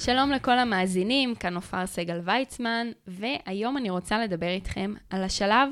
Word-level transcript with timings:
שלום 0.00 0.30
לכל 0.30 0.58
המאזינים, 0.58 1.34
כאן 1.34 1.54
עופר 1.54 1.86
סגל 1.86 2.20
ויצמן, 2.24 2.90
והיום 3.06 3.76
אני 3.76 3.90
רוצה 3.90 4.18
לדבר 4.18 4.48
איתכם 4.48 4.94
על 5.10 5.22
השלב 5.22 5.68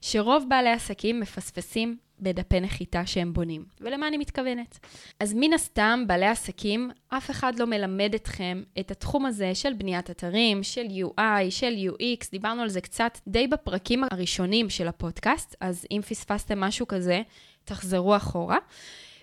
שרוב 0.00 0.44
בעלי 0.48 0.70
עסקים 0.70 1.20
מפספסים 1.20 1.96
בדפי 2.20 2.60
נחיתה 2.60 3.06
שהם 3.06 3.32
בונים. 3.32 3.64
ולמה 3.80 4.08
אני 4.08 4.18
מתכוונת? 4.18 4.78
אז 5.20 5.34
מן 5.34 5.52
הסתם, 5.52 6.04
בעלי 6.06 6.26
עסקים, 6.26 6.90
אף 7.08 7.30
אחד 7.30 7.58
לא 7.58 7.66
מלמד 7.66 8.14
אתכם 8.14 8.62
את 8.80 8.90
התחום 8.90 9.26
הזה 9.26 9.54
של 9.54 9.72
בניית 9.72 10.10
אתרים, 10.10 10.62
של 10.62 10.86
UI, 10.86 11.50
של 11.50 11.74
UX, 11.88 12.30
דיברנו 12.30 12.62
על 12.62 12.68
זה 12.68 12.80
קצת 12.80 13.18
די 13.28 13.46
בפרקים 13.46 14.04
הראשונים 14.10 14.70
של 14.70 14.88
הפודקאסט, 14.88 15.56
אז 15.60 15.86
אם 15.90 16.00
פספסתם 16.02 16.60
משהו 16.60 16.88
כזה, 16.88 17.22
תחזרו 17.64 18.16
אחורה. 18.16 18.58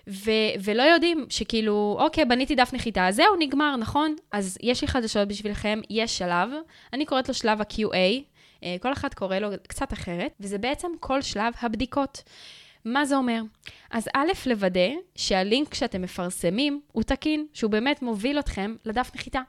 ו- 0.08 0.52
ולא 0.64 0.82
יודעים 0.82 1.26
שכאילו, 1.28 1.96
אוקיי, 2.00 2.24
בניתי 2.24 2.54
דף 2.54 2.70
נחיתה, 2.72 3.06
זהו, 3.10 3.36
נגמר, 3.38 3.76
נכון? 3.76 4.14
אז 4.32 4.58
יש 4.62 4.82
לי 4.82 4.88
חדשות 4.88 5.28
בשבילכם, 5.28 5.80
יש 5.90 6.18
שלב, 6.18 6.50
אני 6.92 7.06
קוראת 7.06 7.28
לו 7.28 7.34
שלב 7.34 7.60
ה-QA, 7.60 8.22
אה, 8.64 8.76
כל 8.80 8.92
אחד 8.92 9.14
קורא 9.14 9.38
לו 9.38 9.48
קצת 9.68 9.92
אחרת, 9.92 10.32
וזה 10.40 10.58
בעצם 10.58 10.88
כל 11.00 11.22
שלב 11.22 11.52
הבדיקות. 11.60 12.22
מה 12.84 13.04
זה 13.04 13.16
אומר? 13.16 13.42
אז 13.90 14.08
א', 14.14 14.32
לוודא 14.46 14.90
שהלינק 15.14 15.74
שאתם 15.74 16.02
מפרסמים 16.02 16.80
הוא 16.92 17.02
תקין, 17.02 17.46
שהוא 17.52 17.70
באמת 17.70 18.02
מוביל 18.02 18.38
אתכם 18.38 18.76
לדף 18.84 19.10
נחיתה. 19.14 19.40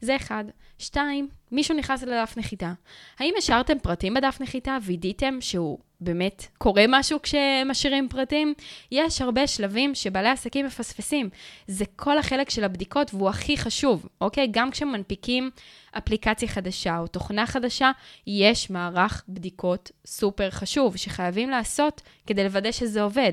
זה 0.00 0.16
אחד. 0.16 0.44
שתיים, 0.78 1.28
מישהו 1.52 1.76
נכנס 1.76 2.02
לדף 2.02 2.34
נחיתה. 2.36 2.72
האם 3.18 3.34
השארתם 3.38 3.78
פרטים 3.78 4.14
בדף 4.14 4.38
נחיתה? 4.40 4.78
וידאתם 4.82 5.40
שהוא 5.40 5.78
באמת 6.00 6.46
קורה 6.58 6.84
משהו 6.88 7.22
כשמשאירים 7.22 8.08
פרטים? 8.08 8.54
יש 8.90 9.22
הרבה 9.22 9.46
שלבים 9.46 9.94
שבעלי 9.94 10.28
עסקים 10.28 10.66
מפספסים. 10.66 11.30
זה 11.66 11.84
כל 11.96 12.18
החלק 12.18 12.50
של 12.50 12.64
הבדיקות 12.64 13.14
והוא 13.14 13.28
הכי 13.28 13.56
חשוב, 13.56 14.08
אוקיי? 14.20 14.48
גם 14.50 14.70
כשמנפיקים 14.70 15.50
אפליקציה 15.98 16.48
חדשה 16.48 16.98
או 16.98 17.06
תוכנה 17.06 17.46
חדשה, 17.46 17.90
יש 18.26 18.70
מערך 18.70 19.24
בדיקות 19.28 19.90
סופר 20.06 20.50
חשוב 20.50 20.96
שחייבים 20.96 21.50
לעשות 21.50 22.00
כדי 22.26 22.44
לוודא 22.44 22.72
שזה 22.72 23.02
עובד. 23.02 23.32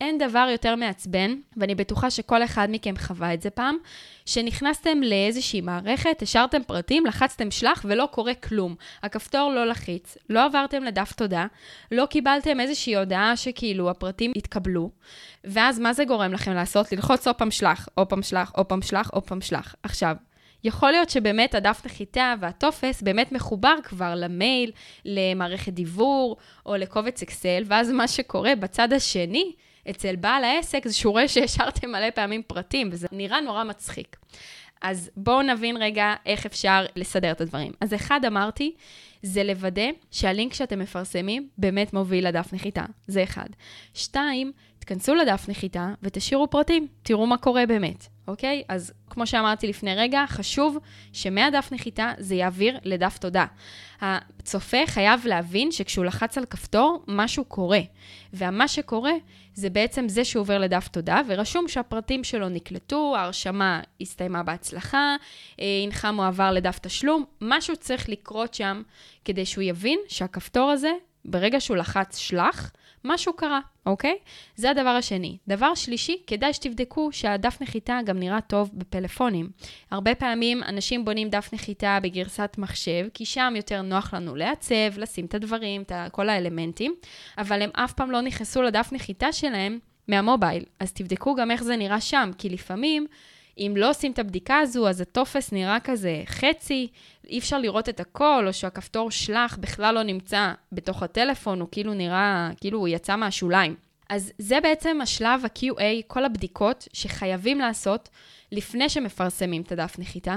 אין 0.00 0.18
דבר 0.18 0.48
יותר 0.52 0.76
מעצבן, 0.76 1.34
ואני 1.56 1.74
בטוחה 1.74 2.10
שכל 2.10 2.44
אחד 2.44 2.68
מכם 2.70 2.94
חווה 2.96 3.34
את 3.34 3.42
זה 3.42 3.50
פעם, 3.50 3.76
שנכנסתם 4.26 5.02
לאיזושהי 5.02 5.60
מערכת, 5.60 6.22
השארתם 6.22 6.62
פרטים, 6.66 7.06
לחצתם 7.06 7.50
שלח 7.50 7.84
ולא 7.88 8.08
קורה 8.12 8.34
כלום. 8.34 8.74
הכפתור 9.02 9.52
לא 9.52 9.66
לחיץ, 9.66 10.16
לא 10.30 10.44
עברתם 10.44 10.84
לדף 10.84 11.12
תודה, 11.12 11.46
לא 11.92 12.06
קיבלתם 12.06 12.60
איזושהי 12.60 12.96
הודעה 12.96 13.36
שכאילו 13.36 13.90
הפרטים 13.90 14.32
התקבלו, 14.36 14.90
ואז 15.44 15.78
מה 15.78 15.92
זה 15.92 16.04
גורם 16.04 16.32
לכם 16.32 16.52
לעשות? 16.52 16.92
ללחוץ 16.92 17.26
עוד 17.26 17.36
פעם 17.36 17.50
שלח, 17.50 17.88
עוד 17.94 18.06
פעם 18.06 18.22
שלח, 18.22 18.52
עוד 18.54 18.66
פעם 18.66 18.82
שלח, 18.82 19.10
עוד 19.10 19.22
פעם 19.22 19.40
שלח. 19.40 19.74
עכשיו, 19.82 20.16
יכול 20.64 20.90
להיות 20.90 21.10
שבאמת 21.10 21.54
הדף 21.54 21.82
נחיתה 21.86 22.34
והטופס 22.40 23.02
באמת 23.02 23.32
מחובר 23.32 23.74
כבר 23.84 24.14
למייל, 24.14 24.72
למערכת 25.04 25.72
דיוור 25.72 26.36
או 26.66 26.76
לקובץ 26.76 27.22
אקסל, 27.22 27.62
ואז 27.66 27.90
מה 27.90 28.08
שקורה 28.08 28.54
בצד 28.54 28.92
השני, 28.92 29.52
אצל 29.90 30.16
בעל 30.16 30.44
העסק 30.44 30.88
זה 30.88 30.94
שהוא 30.94 31.10
רואה 31.10 31.28
שהשארתם 31.28 31.90
מלא 31.90 32.10
פעמים 32.10 32.42
פרטים, 32.42 32.88
וזה 32.92 33.06
נראה 33.12 33.40
נורא 33.40 33.64
מצחיק. 33.64 34.16
אז 34.82 35.10
בואו 35.16 35.42
נבין 35.42 35.76
רגע 35.76 36.14
איך 36.26 36.46
אפשר 36.46 36.84
לסדר 36.96 37.30
את 37.30 37.40
הדברים. 37.40 37.72
אז 37.80 37.94
אחד, 37.94 38.20
אמרתי, 38.26 38.74
זה 39.22 39.44
לוודא 39.44 39.88
שהלינק 40.10 40.54
שאתם 40.54 40.78
מפרסמים 40.78 41.48
באמת 41.58 41.92
מוביל 41.92 42.28
לדף 42.28 42.52
נחיתה. 42.52 42.84
זה 43.06 43.22
אחד. 43.22 43.48
שתיים, 43.94 44.52
תכנסו 44.88 45.14
לדף 45.14 45.44
נחיתה 45.48 45.88
ותשאירו 46.02 46.50
פרטים, 46.50 46.86
תראו 47.02 47.26
מה 47.26 47.38
קורה 47.38 47.66
באמת, 47.66 48.06
אוקיי? 48.28 48.62
אז 48.68 48.92
כמו 49.10 49.26
שאמרתי 49.26 49.66
לפני 49.66 49.94
רגע, 49.94 50.24
חשוב 50.28 50.78
שמהדף 51.12 51.68
נחיתה 51.72 52.12
זה 52.18 52.34
יעביר 52.34 52.78
לדף 52.84 53.18
תודה. 53.18 53.46
הצופה 54.00 54.76
חייב 54.86 55.26
להבין 55.26 55.72
שכשהוא 55.72 56.04
לחץ 56.04 56.38
על 56.38 56.44
כפתור, 56.44 57.04
משהו 57.08 57.44
קורה. 57.44 57.80
ומה 58.32 58.68
שקורה 58.68 59.12
זה 59.54 59.70
בעצם 59.70 60.08
זה 60.08 60.24
שהוא 60.24 60.40
עובר 60.40 60.58
לדף 60.58 60.88
תודה, 60.88 61.20
ורשום 61.28 61.68
שהפרטים 61.68 62.24
שלו 62.24 62.48
נקלטו, 62.48 63.16
ההרשמה 63.16 63.80
הסתיימה 64.00 64.42
בהצלחה, 64.42 65.16
הנך 65.58 66.04
אה, 66.04 66.12
מועבר 66.12 66.50
לדף 66.50 66.78
תשלום, 66.78 67.24
משהו 67.40 67.76
צריך 67.76 68.08
לקרות 68.08 68.54
שם 68.54 68.82
כדי 69.24 69.46
שהוא 69.46 69.62
יבין 69.62 69.98
שהכפתור 70.08 70.70
הזה, 70.70 70.90
ברגע 71.24 71.60
שהוא 71.60 71.76
לחץ 71.76 72.18
שלח, 72.18 72.72
משהו 73.04 73.32
קרה, 73.32 73.60
אוקיי? 73.86 74.16
זה 74.56 74.70
הדבר 74.70 74.88
השני. 74.88 75.38
דבר 75.48 75.74
שלישי, 75.74 76.16
כדאי 76.26 76.52
שתבדקו 76.52 77.12
שהדף 77.12 77.58
נחיתה 77.60 77.98
גם 78.04 78.18
נראה 78.18 78.40
טוב 78.40 78.70
בפלאפונים. 78.72 79.50
הרבה 79.90 80.14
פעמים 80.14 80.62
אנשים 80.62 81.04
בונים 81.04 81.30
דף 81.30 81.50
נחיתה 81.52 81.98
בגרסת 82.02 82.54
מחשב, 82.58 83.06
כי 83.14 83.24
שם 83.24 83.52
יותר 83.56 83.82
נוח 83.82 84.14
לנו 84.14 84.36
לעצב, 84.36 84.98
לשים 84.98 85.24
את 85.24 85.34
הדברים, 85.34 85.82
את 85.82 85.92
כל 86.12 86.28
האלמנטים, 86.28 86.94
אבל 87.38 87.62
הם 87.62 87.70
אף 87.72 87.92
פעם 87.92 88.10
לא 88.10 88.20
נכנסו 88.20 88.62
לדף 88.62 88.88
נחיתה 88.92 89.32
שלהם 89.32 89.78
מהמובייל. 90.08 90.64
אז 90.80 90.92
תבדקו 90.92 91.34
גם 91.34 91.50
איך 91.50 91.62
זה 91.62 91.76
נראה 91.76 92.00
שם, 92.00 92.30
כי 92.38 92.48
לפעמים... 92.48 93.06
אם 93.58 93.74
לא 93.76 93.90
עושים 93.90 94.12
את 94.12 94.18
הבדיקה 94.18 94.58
הזו, 94.58 94.88
אז 94.88 95.00
הטופס 95.00 95.52
נראה 95.52 95.80
כזה 95.80 96.22
חצי, 96.26 96.88
אי 97.28 97.38
אפשר 97.38 97.58
לראות 97.58 97.88
את 97.88 98.00
הכל, 98.00 98.44
או 98.46 98.52
שהכפתור 98.52 99.10
שלח 99.10 99.56
בכלל 99.60 99.94
לא 99.94 100.02
נמצא 100.02 100.52
בתוך 100.72 101.02
הטלפון, 101.02 101.60
הוא 101.60 101.68
כאילו 101.72 101.94
נראה, 101.94 102.50
כאילו 102.60 102.78
הוא 102.78 102.88
יצא 102.88 103.16
מהשוליים. 103.16 103.76
אז 104.08 104.32
זה 104.38 104.60
בעצם 104.60 104.98
השלב 105.02 105.44
ה-QA, 105.44 105.82
כל 106.06 106.24
הבדיקות 106.24 106.88
שחייבים 106.92 107.58
לעשות 107.58 108.08
לפני 108.52 108.88
שמפרסמים 108.88 109.62
את 109.62 109.72
הדף 109.72 109.98
נחיתה, 109.98 110.36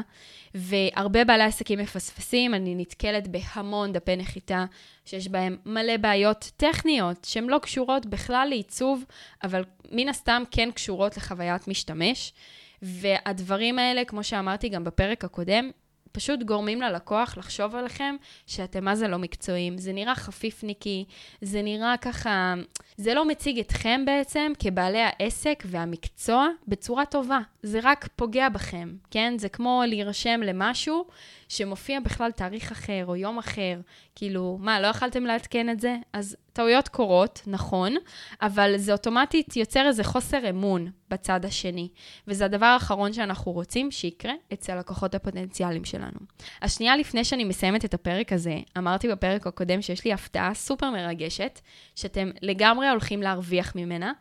והרבה 0.55 1.25
בעלי 1.25 1.43
עסקים 1.43 1.79
מפספסים, 1.79 2.53
אני 2.53 2.75
נתקלת 2.75 3.27
בהמון 3.27 3.93
דפי 3.93 4.15
נחיתה 4.15 4.65
שיש 5.05 5.27
בהם 5.27 5.57
מלא 5.65 5.97
בעיות 5.97 6.51
טכניות 6.57 7.25
שהן 7.25 7.47
לא 7.47 7.59
קשורות 7.61 8.05
בכלל 8.05 8.47
לעיצוב, 8.49 9.03
אבל 9.43 9.63
מן 9.91 10.09
הסתם 10.09 10.43
כן 10.51 10.71
קשורות 10.71 11.17
לחוויית 11.17 11.67
משתמש. 11.67 12.33
והדברים 12.81 13.79
האלה, 13.79 14.05
כמו 14.05 14.23
שאמרתי 14.23 14.69
גם 14.69 14.83
בפרק 14.83 15.25
הקודם, 15.25 15.71
פשוט 16.11 16.43
גורמים 16.43 16.81
ללקוח 16.81 17.37
לחשוב 17.37 17.75
עליכם 17.75 18.15
שאתם 18.47 18.85
מה 18.85 18.95
זה 18.95 19.07
לא 19.07 19.17
מקצועיים. 19.17 19.77
זה 19.77 19.93
נראה 19.93 20.15
חפיפניקי, 20.15 21.05
זה 21.41 21.61
נראה 21.61 21.95
ככה, 22.01 22.53
זה 22.97 23.13
לא 23.13 23.25
מציג 23.25 23.59
אתכם 23.59 24.01
בעצם 24.05 24.51
כבעלי 24.59 25.01
העסק 25.01 25.63
והמקצוע 25.65 26.47
בצורה 26.67 27.05
טובה. 27.05 27.39
זה 27.63 27.79
רק 27.83 28.07
פוגע 28.15 28.49
בכם, 28.49 28.95
כן? 29.11 29.33
זה 29.37 29.49
כמו 29.49 29.83
להירשם 29.87 30.41
למשהו 30.43 31.05
שמופיע 31.49 31.99
בכלל 31.99 32.31
תאריך 32.31 32.71
אחר 32.71 33.05
או 33.07 33.15
יום 33.15 33.37
אחר. 33.37 33.79
כאילו, 34.15 34.57
מה, 34.61 34.81
לא 34.81 34.87
יכלתם 34.87 35.25
לעדכן 35.25 35.69
את 35.69 35.79
זה? 35.79 35.95
אז 36.13 36.37
טעויות 36.53 36.87
קורות, 36.87 37.41
נכון, 37.47 37.95
אבל 38.41 38.77
זה 38.77 38.91
אוטומטית 38.91 39.57
יוצר 39.57 39.87
איזה 39.87 40.03
חוסר 40.03 40.49
אמון 40.49 40.91
בצד 41.09 41.45
השני. 41.45 41.89
וזה 42.27 42.45
הדבר 42.45 42.65
האחרון 42.65 43.13
שאנחנו 43.13 43.51
רוצים 43.51 43.91
שיקרה 43.91 44.33
אצל 44.53 44.79
לקוחות 44.79 45.15
הפוטנציאליים 45.15 45.85
שלנו. 45.85 46.19
אז 46.61 46.75
שנייה 46.75 46.97
לפני 46.97 47.23
שאני 47.23 47.43
מסיימת 47.43 47.85
את 47.85 47.93
הפרק 47.93 48.33
הזה, 48.33 48.57
אמרתי 48.77 49.07
בפרק 49.07 49.47
הקודם 49.47 49.81
שיש 49.81 50.05
לי 50.05 50.13
הפתעה 50.13 50.53
סופר 50.53 50.89
מרגשת, 50.89 51.59
שאתם 51.95 52.29
לגמרי 52.41 52.89
הולכים 52.89 53.21
להרוויח 53.21 53.75
ממנה, 53.75 54.11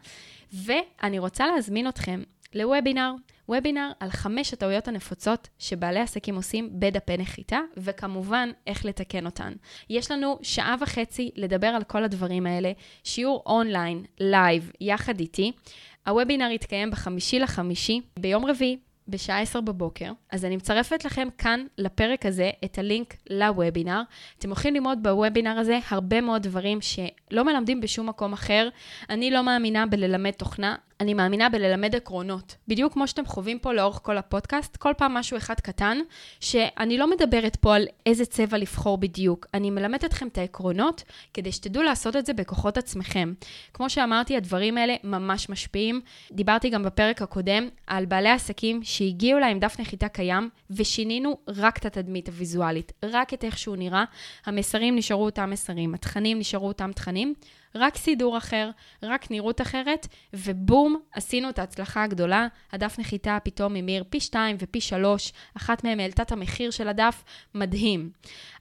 ואני 0.52 1.19
רוצה 1.19 1.46
להזמין 1.46 1.88
אתכם 1.88 2.22
לוובינר, 2.55 3.12
וובינר 3.50 3.91
על 4.00 4.11
חמש 4.11 4.52
הטעויות 4.52 4.88
הנפוצות 4.88 5.49
שבעלי 5.58 6.00
עסקים 6.00 6.37
עושים 6.37 6.70
בדפי 6.73 7.17
נחיתה, 7.17 7.58
וכמובן, 7.76 8.50
איך 8.67 8.85
לתקן 8.85 9.26
אותן. 9.26 9.52
יש 9.91 10.11
לנו 10.11 10.38
שעה 10.43 10.75
וחצי 10.81 11.31
לדבר 11.37 11.67
על 11.67 11.85
כל 11.85 12.05
הדברים 12.05 12.47
האלה, 12.47 12.73
שיעור 13.05 13.43
online, 13.46 14.05
live, 14.20 14.72
יחד 14.81 15.20
איתי. 15.20 15.52
הוובינר 16.06 16.50
יתקיים 16.50 16.91
בחמישי 16.91 17.38
לחמישי, 17.38 18.00
ביום 18.19 18.44
רביעי, 18.44 18.79
בשעה 19.08 19.41
10 19.41 19.61
בבוקר, 19.61 20.12
אז 20.32 20.44
אני 20.44 20.56
מצרפת 20.56 21.05
לכם 21.05 21.29
כאן 21.38 21.67
לפרק 21.79 22.26
הזה 22.26 22.50
את 22.64 22.79
הלינק 22.79 23.17
לוובינר. 23.31 24.03
אתם 24.38 24.49
הולכים 24.49 24.75
ללמוד 24.75 24.99
בוובינר 25.03 25.58
הזה 25.58 25.79
הרבה 25.88 26.20
מאוד 26.20 26.43
דברים 26.43 26.81
שלא 27.31 27.44
מלמדים 27.44 27.81
בשום 27.81 28.09
מקום 28.09 28.32
אחר. 28.32 28.69
אני 29.11 29.31
לא 29.31 29.43
מאמינה 29.43 29.87
בללמד 29.87 30.31
תוכנה, 30.31 30.77
אני 31.00 31.15
מאמינה 31.15 31.49
בללמד 31.49 31.97
עקרונות. 31.97 32.56
בדיוק 32.69 32.93
כמו 32.93 33.09
שאתם 33.09 33.27
חווים 33.27 33.59
פה 33.59 33.73
לאורך 33.73 34.00
כל 34.03 34.19
הפודקאסט, 34.19 34.77
כל 34.77 34.93
פעם 34.97 35.15
משהו 35.15 35.37
אחד 35.37 35.61
קטן, 35.61 35.99
שאני 36.41 36.99
לא 36.99 37.11
מדברת 37.11 37.56
פה 37.56 37.77
על 37.77 37.87
איזה 38.06 38.27
צבע 38.27 38.59
לבחור 38.59 38.99
בדיוק. 38.99 39.47
אני 39.55 39.71
מלמדת 39.71 40.05
אתכם 40.05 40.29
את 40.29 40.38
העקרונות, 40.38 41.03
כדי 41.35 41.53
שתדעו 41.53 41.82
לעשות 41.82 42.17
את 42.17 42.27
זה 42.27 42.32
בכוחות 42.32 42.79
עצמכם. 42.79 43.32
כמו 43.75 43.91
שאמרתי, 43.91 44.37
הדברים 44.37 44.79
האלה 44.79 44.94
ממש 45.05 45.49
משפיעים. 45.49 46.00
דיברתי 46.32 46.71
גם 46.71 46.82
בפרק 46.82 47.23
הקודם 47.23 47.69
על 47.87 48.06
בעלי 48.06 48.31
עסקים 48.31 48.81
שהגיעו 48.82 49.41
להם 49.41 49.59
דף 49.59 49.77
נחיתה 49.81 50.09
קיים, 50.09 50.50
ושינינו 50.71 51.38
רק 51.49 51.79
את 51.79 51.87
התדמית 51.87 52.29
הוויזואלית, 52.29 52.93
רק 53.03 53.35
את 53.35 53.44
איך 53.44 53.59
שהוא 53.59 53.77
נראה. 53.77 54.05
המסרים 54.47 54.97
נשארו 54.97 55.25
אותם 55.25 55.50
מסרים, 55.50 55.94
התכנים 55.94 56.38
נשארו 56.38 56.69
אותם 56.69 56.93
תכנים. 56.93 57.19
name 57.20 57.37
רק 57.75 57.96
סידור 57.96 58.38
אחר, 58.38 58.70
רק 59.02 59.31
נראות 59.31 59.61
אחרת, 59.61 60.06
ובום, 60.32 61.00
עשינו 61.12 61.49
את 61.49 61.58
ההצלחה 61.58 62.02
הגדולה. 62.02 62.46
הדף 62.72 62.99
נחיתה 62.99 63.38
פתאום 63.44 63.76
המיר 63.76 64.05
פי 64.11 64.20
2 64.20 64.56
ופי 64.61 64.81
3, 64.81 65.32
אחת 65.56 65.84
מהן 65.84 66.00
העלתה 66.00 66.22
את 66.22 66.32
המחיר 66.32 66.70
של 66.70 66.88
הדף, 66.88 67.25
מדהים. 67.55 68.11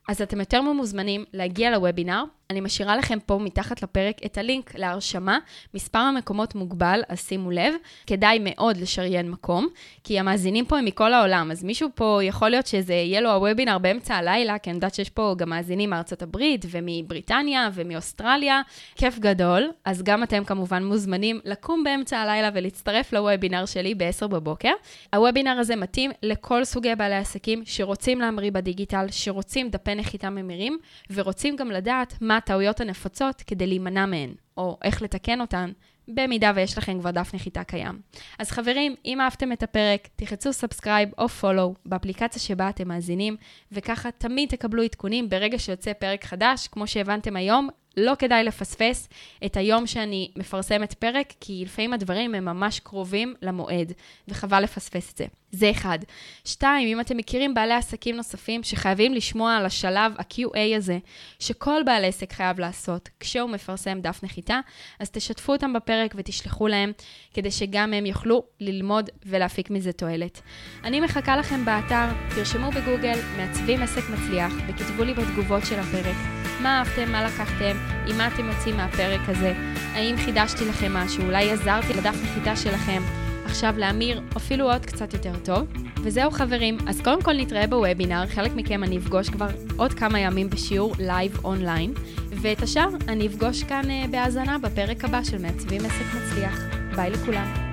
אז 0.10 0.22
אתם 0.22 0.40
יותר 0.40 0.62
ממוזמנים 0.62 1.26
להגיע 1.34 1.72
לוובינר. 1.72 2.24
אני 2.50 2.62
משאירה 2.62 2.98
לכם 2.98 3.18
פה 3.26 3.38
מתחת 3.38 3.84
לפרק 3.84 4.18
את 4.26 4.38
הלינק 4.38 4.76
להרשמה. 4.76 5.38
מספר 5.74 6.00
המקומות 6.00 6.56
מוגבל, 6.56 7.02
אז 7.10 7.20
שימו 7.28 7.52
לב. 7.52 7.74
כדאי 8.08 8.40
מאוד 8.42 8.78
לשריין 8.78 9.32
מקום, 9.32 9.68
כי 10.04 10.20
המאזינים 10.20 10.66
פה 10.66 10.78
הם 10.78 10.86
מכל 10.86 11.14
העולם, 11.14 11.52
אז 11.52 11.64
מישהו 11.64 11.90
פה 11.96 12.20
יכול 12.24 12.50
להיות 12.50 12.68
שזה 12.68 12.94
יהיה 12.94 13.22
לו 13.22 13.32
הוובינר 13.32 13.78
באמצע 13.78 14.16
הלילה, 14.16 14.58
כי 14.58 14.70
אני 14.70 14.78
יודעת 14.78 14.96
שיש 14.96 15.10
פה 15.10 15.36
גם 15.38 15.50
מאזינים 15.50 15.90
מארצות 15.90 16.22
הברית 16.22 16.66
ומבריטניה 16.70 17.70
ומאוסטרליה. 17.74 18.62
כיף 19.00 19.20
גדול, 19.20 19.72
אז 19.86 20.04
גם 20.04 20.24
אתם 20.24 20.44
כמובן 20.44 20.86
מוזמנים 20.86 21.40
לקום 21.46 21.84
באמצע 21.84 22.18
הלילה 22.18 22.50
ולהצטרף 22.54 23.14
לוובינר 23.14 23.66
שלי 23.66 23.96
ב-10 23.96 24.28
בבוקר. 24.28 24.72
הוובינר 25.16 25.52
הזה 25.60 25.76
מתאים 25.76 26.12
לכל 26.24 26.64
סוגי 26.64 26.96
בעלי 26.96 27.16
עסקים 27.16 27.62
שרוצים 27.66 28.20
להמריא 28.20 28.52
בדיגיטל, 28.52 29.06
שרוצים 29.12 29.70
דפי 29.70 29.96
נחיתה 29.96 30.30
ממירים, 30.30 30.78
ורוצים 31.12 31.56
גם 31.56 31.72
לדעת 31.72 32.14
מה 32.22 32.38
הטעויות 32.38 32.82
הנפוצות 32.82 33.44
כדי 33.48 33.68
להימנע 33.68 34.06
מהן, 34.06 34.34
או 34.58 34.78
איך 34.84 35.02
לתקן 35.02 35.42
אותן, 35.42 35.72
במידה 36.08 36.52
ויש 36.56 36.78
לכם 36.78 37.00
כבר 37.00 37.12
דף 37.12 37.32
נחיתה 37.34 37.64
קיים. 37.64 38.00
אז 38.40 38.52
חברים, 38.52 38.96
אם 39.06 39.22
אהבתם 39.22 39.52
את 39.52 39.64
הפרק, 39.64 40.08
תחצו 40.16 40.54
subscribe 40.54 41.10
או 41.18 41.30
follow 41.30 41.74
באפליקציה 41.86 42.42
שבה 42.42 42.70
אתם 42.70 42.88
מאזינים, 42.88 43.36
וככה 43.72 44.12
תמיד 44.12 44.50
תקבלו 44.50 44.84
עדכונים 44.84 45.30
ברגע 45.30 45.60
שיוצא 45.60 45.94
פרק 45.94 46.26
חדש, 46.26 46.68
כמו 46.68 46.88
שהבנתם 46.88 47.36
היום, 47.36 47.70
לא 48.00 48.14
כדאי 48.20 48.44
לפספס 48.44 49.10
את 49.46 49.58
היום 49.58 49.88
שאני 49.88 50.32
מפרסמת 50.36 50.94
פרק, 50.94 51.34
כי 51.40 51.62
לפעמים 51.66 51.94
הדברים 51.94 52.36
הם 52.36 52.46
ממש 52.46 52.80
קרובים 52.80 53.34
למועד, 53.42 53.94
וחבל 54.28 54.64
לפספס 54.64 55.14
את 55.14 55.18
זה. 55.18 55.26
זה 55.52 55.72
אחד. 55.72 56.00
שתיים, 56.46 56.88
אם 56.88 57.00
אתם 57.00 57.18
מכירים 57.18 57.54
בעלי 57.54 57.74
עסקים 57.74 58.16
נוספים 58.16 58.64
שחייבים 58.64 59.14
לשמוע 59.14 59.56
על 59.56 59.66
השלב 59.66 60.14
ה-QA 60.18 60.78
הזה, 60.78 60.98
שכל 61.40 61.82
בעל 61.86 62.06
עסק 62.06 62.34
חייב 62.34 62.60
לעשות 62.60 63.10
כשהוא 63.20 63.50
מפרסם 63.50 64.02
דף 64.02 64.20
נחיתה, 64.24 64.60
אז 65.00 65.10
תשתפו 65.10 65.52
אותם 65.52 65.74
בפרק 65.74 66.14
ותשלחו 66.16 66.68
להם, 66.68 66.92
כדי 67.34 67.52
שגם 67.52 67.94
הם 67.94 68.06
יוכלו 68.06 68.44
ללמוד 68.60 69.10
ולהפיק 69.26 69.70
מזה 69.70 69.92
תועלת. 69.92 70.42
אני 70.84 71.00
מחכה 71.00 71.38
לכם 71.38 71.66
באתר, 71.66 72.06
תרשמו 72.36 72.72
בגוגל, 72.72 73.20
מעצבים 73.38 73.82
עסק 73.82 74.04
מצליח, 74.10 74.54
וכתבו 74.68 75.04
לי 75.04 75.14
בתגובות 75.14 75.66
של 75.66 75.80
הפרק. 75.80 76.39
מה 76.62 76.80
אהבתם, 76.80 77.12
מה 77.12 77.24
לקחתם, 77.24 77.78
עם 78.08 78.18
מה 78.18 78.28
אתם 78.28 78.46
יוצאים 78.46 78.78
מהפרק 78.78 79.22
הזה, 79.28 79.54
האם 79.94 80.16
חידשתי 80.18 80.66
לכם 80.66 80.94
משהו, 80.94 81.26
אולי 81.26 81.52
עזרתי 81.52 81.94
לדף 81.94 82.16
נחיתה 82.24 82.56
שלכם. 82.56 83.02
עכשיו 83.46 83.74
להמיר 83.78 84.22
אפילו 84.38 84.72
עוד 84.72 84.86
קצת 84.86 85.14
יותר 85.14 85.34
טוב. 85.46 85.68
וזהו 86.04 86.32
חברים, 86.32 86.78
אז 86.88 87.02
קודם 87.02 87.22
כל 87.22 87.34
נתראה 87.34 87.68
בוובינר, 87.68 88.28
חלק 88.28 88.52
מכם 88.56 88.84
אני 88.84 88.98
אפגוש 88.98 89.30
כבר 89.30 89.48
עוד 89.78 89.94
כמה 89.94 90.20
ימים 90.20 90.50
בשיעור 90.50 90.96
live 91.00 91.46
online, 91.46 91.94
ואת 92.30 92.64
השאר 92.64 92.90
אני 93.08 93.28
אפגוש 93.28 93.64
כאן 93.64 93.84
uh, 93.86 94.12
בהאזנה 94.12 94.58
בפרק 94.58 95.06
הבא 95.06 95.24
של 95.24 95.38
מעצבים 95.42 95.86
עסק 95.86 96.06
מצליח. 96.16 96.80
ביי 96.96 97.10
לכולם. 97.10 97.69